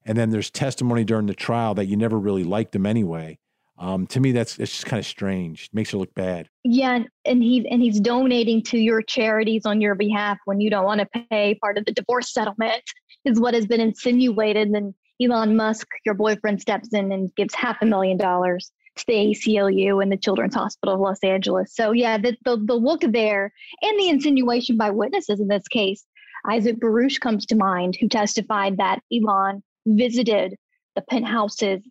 [0.05, 3.39] and then there's testimony during the trial that you never really liked him anyway.
[3.78, 5.66] Um, to me, that's it's just kind of strange.
[5.66, 6.50] It makes her look bad.
[6.64, 10.86] Yeah, and he and he's donating to your charities on your behalf when you don't
[10.86, 12.84] want to pay part of the divorce settlement
[13.26, 14.70] is what has been insinuated.
[14.70, 19.14] And Elon Musk, your boyfriend, steps in and gives half a million dollars to the
[19.14, 21.76] ACLU and the Children's Hospital of Los Angeles.
[21.76, 26.06] So yeah, the, the, the look there and the insinuation by witnesses in this case,
[26.50, 30.56] Isaac Baruch comes to mind, who testified that Elon visited
[30.96, 31.82] the penthouses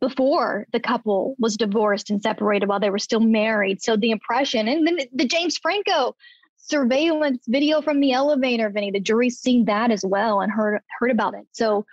[0.00, 3.82] before the couple was divorced and separated while they were still married.
[3.82, 6.16] So the impression, and then the James Franco
[6.56, 8.90] surveillance video from the elevator, Vinnie.
[8.90, 11.46] The jury's seen that as well and heard heard about it.
[11.52, 11.84] So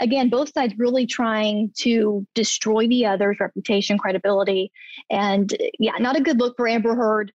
[0.00, 4.72] again, both sides really trying to destroy the other's reputation, credibility,
[5.10, 7.32] and yeah, not a good look for Amber Heard.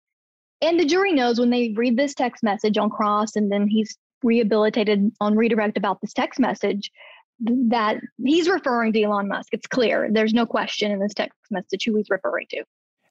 [0.62, 3.96] And the jury knows when they read this text message on cross, and then he's
[4.22, 6.90] rehabilitated on redirect about this text message
[7.40, 9.48] that he's referring to Elon Musk.
[9.52, 10.08] It's clear.
[10.10, 12.64] There's no question in this text message who he's referring to.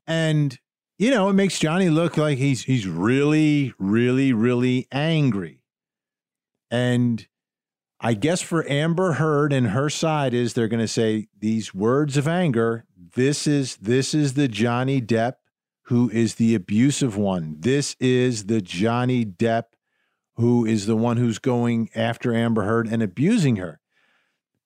[0.07, 0.57] And
[0.97, 5.63] you know, it makes Johnny look like he's he's really, really, really angry.
[6.69, 7.25] And
[8.01, 12.17] I guess for Amber Heard and her side is they're going to say these words
[12.17, 12.85] of anger.
[13.15, 15.35] This is this is the Johnny Depp
[15.83, 17.55] who is the abusive one.
[17.59, 19.63] This is the Johnny Depp
[20.35, 23.79] who is the one who's going after Amber Heard and abusing her.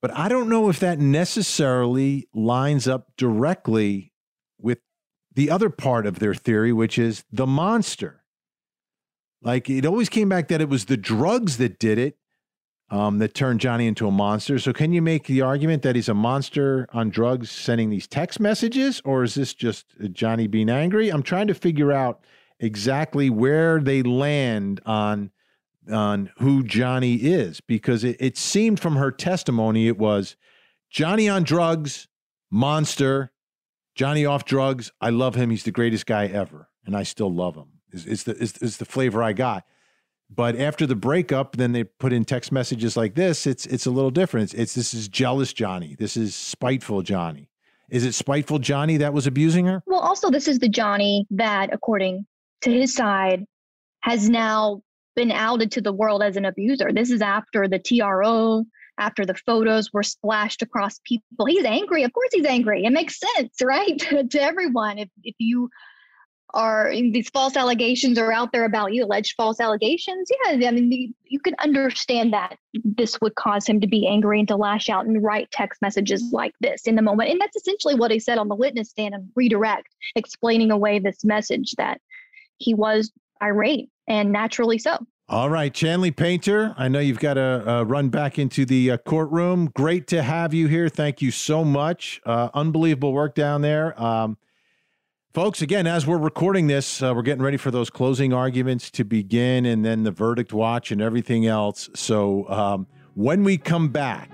[0.04, 4.12] But I don't know if that necessarily lines up directly
[4.60, 4.80] with
[5.34, 8.26] the other part of their theory, which is the monster.
[9.42, 12.18] Like it always came back that it was the drugs that did it,
[12.90, 14.60] um, that turned Johnny into a monster.
[14.60, 18.42] So can you make the argument that he's a monster on drugs sending these text
[18.42, 21.08] messages, or is this just Johnny being angry?
[21.08, 22.26] I'm trying to figure out
[22.60, 25.32] exactly where they land on
[25.92, 30.36] on who Johnny is because it, it seemed from her testimony it was
[30.90, 32.08] Johnny on drugs,
[32.52, 33.32] monster,
[33.96, 34.92] Johnny off drugs.
[35.02, 35.50] I love him.
[35.50, 37.68] He's the greatest guy ever, and I still love him.
[37.92, 39.66] Is, is the is, is the flavor I got.
[40.30, 43.46] But after the breakup, then they put in text messages like this.
[43.46, 44.46] It's it's a little different.
[44.46, 45.96] It's, it's this is jealous Johnny.
[45.98, 47.50] This is spiteful Johnny.
[47.90, 49.84] Is it spiteful Johnny that was abusing her?
[49.86, 52.26] Well, also this is the Johnny that, according
[52.62, 53.46] to his side,
[54.02, 54.82] has now
[55.16, 56.92] been outed to the world as an abuser.
[56.92, 58.66] This is after the TRO
[58.98, 61.46] after the photos were splashed across people.
[61.48, 62.04] He's angry.
[62.04, 62.86] Of course, he's angry.
[62.86, 63.98] It makes sense, right?
[64.30, 65.00] to everyone.
[65.00, 65.70] If, if you
[66.54, 71.16] are these false allegations are out there about you, alleged false allegations, yeah, I mean,
[71.24, 75.08] you can understand that this would cause him to be angry and to lash out
[75.08, 77.32] and write text messages like this in the moment.
[77.32, 81.26] And that's essentially what he said on the witness stand and redirect, explaining away this
[81.26, 82.00] message that
[82.58, 83.12] he was
[83.42, 84.98] irate and naturally so.
[85.30, 88.98] All right, Chanley Painter, I know you've got to uh, run back into the uh,
[88.98, 89.72] courtroom.
[89.74, 90.90] Great to have you here.
[90.90, 92.20] Thank you so much.
[92.26, 94.00] Uh, unbelievable work down there.
[94.00, 94.38] Um,
[95.34, 99.06] folks, again, as we're recording this, uh, we're getting ready for those closing arguments to
[99.06, 101.90] begin and then the verdict watch and everything else.
[101.96, 104.30] So um, when we come back,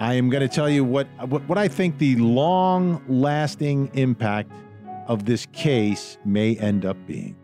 [0.00, 4.50] I am going to tell you what, what, what I think the long lasting impact
[5.06, 7.36] of this case may end up being.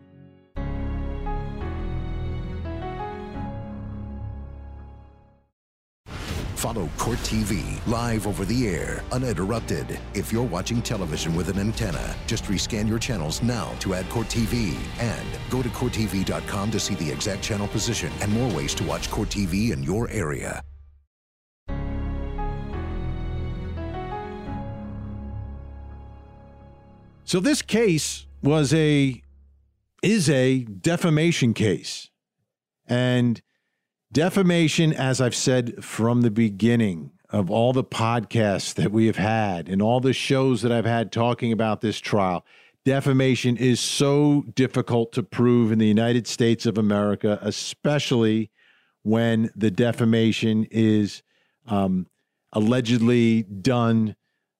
[6.63, 9.99] Follow Court TV live over the air, uninterrupted.
[10.13, 14.27] If you're watching television with an antenna, just rescan your channels now to add Court
[14.27, 14.73] TV.
[14.97, 19.11] And go to CourtTV.com to see the exact channel position and more ways to watch
[19.11, 20.61] Court TV in your area.
[27.25, 29.21] So this case was a
[30.01, 32.09] is a defamation case.
[32.87, 33.41] And
[34.13, 39.67] defamation as I've said from the beginning of all the podcasts that we have had
[39.67, 42.45] and all the shows that I've had talking about this trial,
[42.85, 48.51] defamation is so difficult to prove in the United States of America, especially
[49.01, 51.23] when the defamation is
[51.65, 52.05] um,
[52.51, 54.15] allegedly done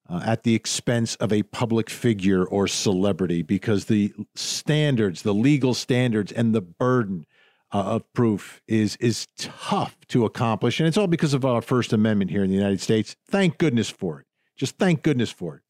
[0.09, 5.75] uh, at the expense of a public figure or celebrity because the standards, the legal
[5.75, 7.25] standards, and the burden
[7.73, 11.93] uh, of proof is is tough to accomplish, and it's all because of our First
[11.93, 13.15] Amendment here in the United States.
[13.27, 14.27] Thank goodness for it.
[14.55, 15.61] Just thank goodness for it.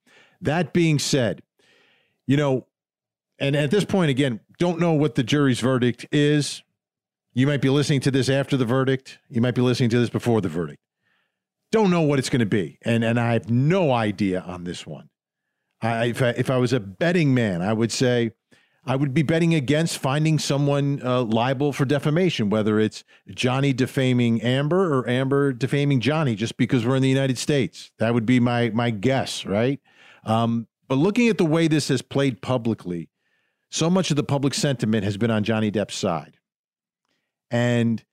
[0.41, 1.41] That being said,
[2.28, 2.68] you know,
[3.39, 6.62] and at this point, again, don't know what the jury's verdict is.
[7.34, 9.18] You might be listening to this after the verdict.
[9.30, 10.84] You might be listening to this before the verdict
[11.74, 14.86] don't know what it's going to be, and and I have no idea on this
[14.86, 15.10] one.
[15.82, 18.32] I, if I, if I was a betting man, I would say
[18.86, 24.42] I would be betting against finding someone uh, liable for defamation, whether it's Johnny defaming
[24.42, 27.92] Amber or Amber defaming Johnny, just because we're in the United States.
[28.00, 29.80] That would be my my guess, right?
[30.26, 33.10] Um, but looking at the way this has played publicly,
[33.72, 36.38] so much of the public sentiment has been on Johnny Depp's side,
[37.50, 38.04] and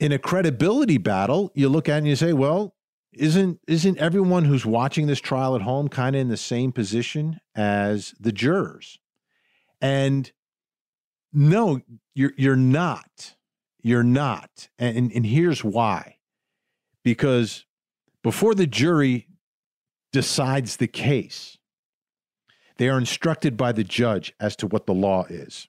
[0.00, 2.74] in a credibility battle, you look at it and you say, well,
[3.12, 7.38] isn't isn't everyone who's watching this trial at home kind of in the same position
[7.54, 8.98] as the jurors?
[9.80, 10.30] And
[11.32, 11.80] no,
[12.14, 13.34] you're you're not.
[13.82, 14.68] You're not.
[14.78, 16.16] And and here's why.
[17.04, 17.64] Because
[18.22, 19.28] before the jury
[20.12, 21.58] decides the case,
[22.78, 25.68] they are instructed by the judge as to what the law is.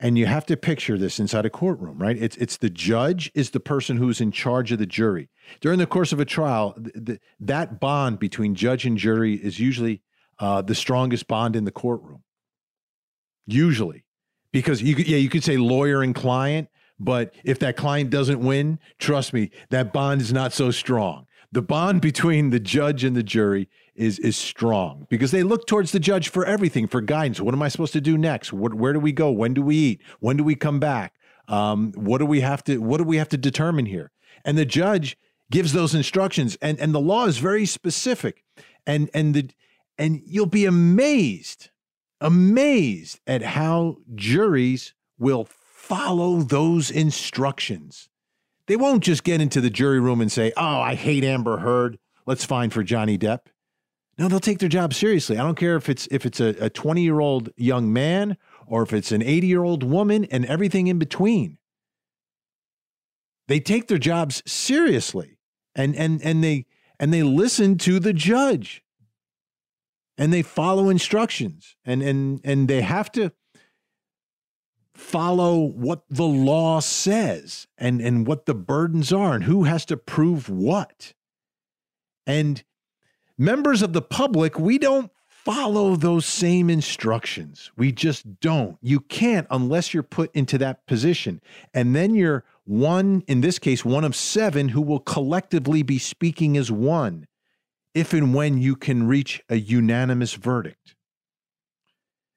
[0.00, 2.16] And you have to picture this inside a courtroom, right?
[2.20, 5.30] It's it's the judge is the person who's in charge of the jury.
[5.60, 9.60] During the course of a trial, th- th- that bond between judge and jury is
[9.60, 10.02] usually
[10.40, 12.23] uh, the strongest bond in the courtroom.
[13.46, 14.04] Usually,
[14.52, 16.68] because you could, yeah, you could say lawyer and client,
[16.98, 21.26] but if that client doesn't win, trust me, that bond is not so strong.
[21.52, 25.92] The bond between the judge and the jury is is strong because they look towards
[25.92, 27.40] the judge for everything, for guidance.
[27.40, 28.52] What am I supposed to do next?
[28.52, 29.30] What, where do we go?
[29.30, 30.02] When do we eat?
[30.20, 31.14] When do we come back?
[31.46, 34.10] Um, what do we have to What do we have to determine here?
[34.44, 35.16] And the judge
[35.50, 38.42] gives those instructions, and and the law is very specific,
[38.86, 39.50] and and the
[39.98, 41.70] and you'll be amazed,
[42.20, 48.08] amazed at how juries will follow those instructions.
[48.66, 51.98] They won't just get into the jury room and say, "Oh, I hate Amber Heard.
[52.26, 53.48] Let's find for Johnny Depp."
[54.16, 55.38] No, they'll take their job seriously.
[55.38, 58.36] I don't care if it's if it's a 20 year old young man
[58.66, 61.58] or if it's an 80 year old woman and everything in between.
[63.48, 65.38] They take their jobs seriously
[65.74, 66.66] and and and they
[67.00, 68.83] and they listen to the judge
[70.16, 73.32] and they follow instructions and and and they have to
[74.94, 79.96] follow what the law says and and what the burdens are and who has to
[79.96, 81.14] prove what
[82.26, 82.62] and
[83.38, 87.70] members of the public, we don't follow those same instructions.
[87.76, 88.78] We just don't.
[88.80, 91.42] You can't unless you're put into that position.
[91.74, 96.56] And then you're one, in this case, one of seven who will collectively be speaking
[96.56, 97.26] as one
[97.94, 100.94] if and when you can reach a unanimous verdict.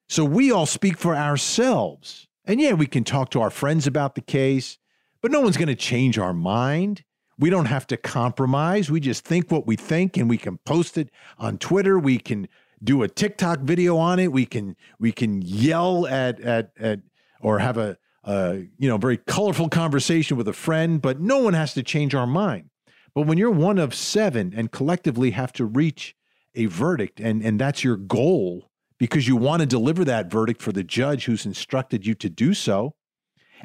[0.10, 2.28] So we all speak for ourselves.
[2.46, 4.78] And yeah, we can talk to our friends about the case,
[5.22, 7.04] but no one's going to change our mind.
[7.38, 8.90] We don't have to compromise.
[8.90, 12.00] We just think what we think and we can post it on Twitter.
[12.00, 12.48] We can
[12.84, 14.32] do a TikTok video on it.
[14.32, 17.02] We can we can yell at at at
[17.42, 21.54] or have a, a you know very colorful conversation with a friend, but no one
[21.54, 22.70] has to change our mind.
[23.18, 26.16] But when you're one of seven and collectively have to reach
[26.54, 30.72] a verdict and and that's your goal because you want to deliver that verdict for
[30.72, 32.94] the judge who's instructed you to do so,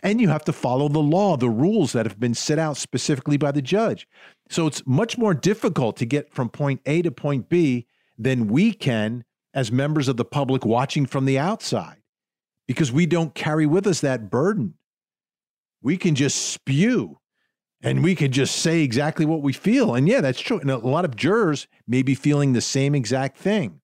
[0.03, 3.37] and you have to follow the law, the rules that have been set out specifically
[3.37, 4.09] by the judge.
[4.49, 7.87] So it's much more difficult to get from point A to point B
[8.17, 9.23] than we can
[9.53, 12.01] as members of the public watching from the outside
[12.67, 14.77] because we don't carry with us that burden.
[15.83, 17.19] We can just spew
[17.83, 19.95] and we could just say exactly what we feel.
[19.95, 20.59] And yeah, that's true.
[20.59, 23.81] And a lot of jurors may be feeling the same exact thing.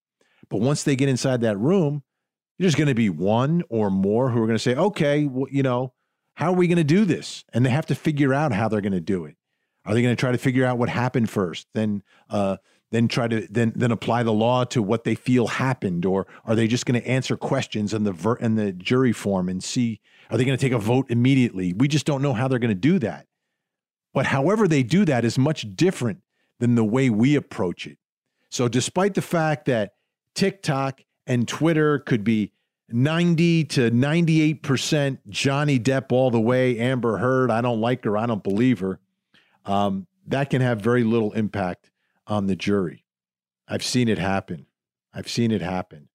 [0.49, 2.03] But once they get inside that room,
[2.59, 5.63] there's going to be one or more who are going to say, okay, well, you
[5.63, 5.93] know,
[6.35, 7.45] how are we going to do this?
[7.53, 9.37] And they have to figure out how they're going to do it.
[9.85, 11.67] Are they going to try to figure out what happened first?
[11.75, 12.59] Then, uh,
[12.91, 16.55] then try to then then apply the law to what they feel happened, or are
[16.55, 20.01] they just going to answer questions in the ver- in the jury form and see?
[20.31, 21.75] Are they going to take a vote immediately?
[21.75, 23.27] We just don't know how they're going to do that.
[24.15, 26.21] But however they do that is much different
[26.59, 27.99] than the way we approach it.
[28.51, 29.93] So, despite the fact that
[30.35, 32.53] TikTok and Twitter could be
[32.91, 38.27] 90 to 98% Johnny Depp all the way, Amber Heard, I don't like her, I
[38.27, 38.99] don't believe her,
[39.67, 41.91] um, that can have very little impact
[42.27, 43.05] on the jury.
[43.67, 44.67] I've seen it happen.
[45.13, 46.09] I've seen it happen.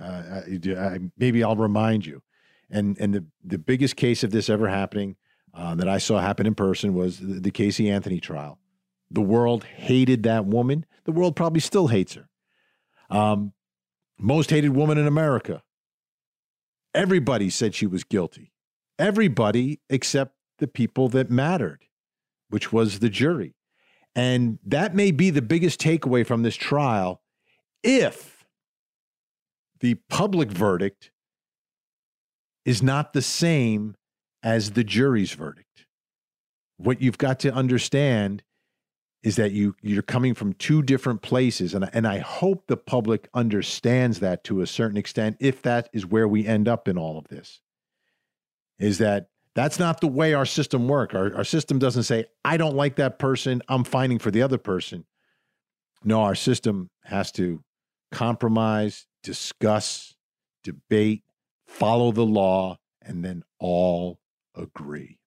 [0.00, 2.22] Uh, I, I, maybe I'll remind you.
[2.70, 5.16] And and the the biggest case of this ever happening
[5.54, 8.58] uh, that I saw happen in person was the, Casey Anthony trial.
[9.10, 10.84] The world hated that woman.
[11.04, 12.28] The world probably still hates her.
[13.08, 13.52] Um,
[14.18, 15.62] most hated woman in America.
[16.92, 18.52] Everybody said she was guilty.
[18.98, 21.84] Everybody except the people that mattered,
[22.48, 23.54] which was the jury.
[24.16, 27.20] And that may be the biggest takeaway from this trial
[27.82, 28.44] if
[29.80, 31.10] the public verdict
[32.64, 33.96] is not the same
[34.44, 35.86] as the jury's verdict.
[36.76, 38.42] What you've got to understand
[39.22, 43.28] is that you you're coming from two different places and and I hope the public
[43.32, 47.16] understands that to a certain extent if that is where we end up in all
[47.16, 47.60] of this.
[48.78, 51.14] Is that that's not the way our system works.
[51.14, 54.58] Our, our system doesn't say, I don't like that person, I'm fighting for the other
[54.58, 55.06] person.
[56.02, 57.62] No, our system has to
[58.10, 60.14] compromise, discuss,
[60.64, 61.22] debate,
[61.66, 64.18] follow the law, and then all
[64.54, 65.18] agree.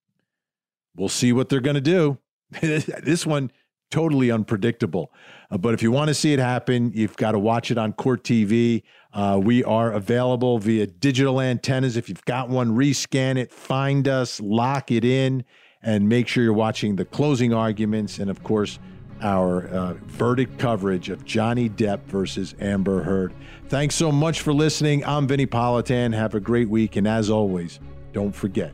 [0.96, 2.18] We'll see what they're going to do.
[2.62, 3.52] this one,
[3.92, 5.12] totally unpredictable.
[5.50, 7.94] Uh, but if you want to see it happen, you've got to watch it on
[7.94, 8.84] Court TV.
[9.14, 11.98] Uh, we are available via digital antennas.
[11.98, 15.44] If you've got one, rescan it, find us, lock it in,
[15.82, 18.80] and make sure you're watching the closing arguments and, of course,
[19.22, 23.34] our uh, verdict coverage of Johnny Depp versus Amber Heard.
[23.68, 25.04] Thanks so much for listening.
[25.06, 26.14] I'm Vinnie Politan.
[26.14, 26.96] Have a great week.
[26.98, 27.80] And as always,
[28.14, 28.74] don't forget